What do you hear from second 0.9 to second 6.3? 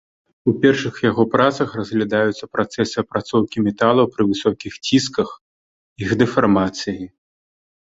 яго працах разглядаюцца працэсы апрацоўкі металаў пры высокіх цісках, іх